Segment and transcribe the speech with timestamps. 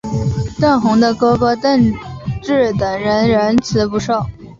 [0.59, 1.93] 邓弘的哥哥邓
[2.41, 4.25] 骘等人仍辞不受。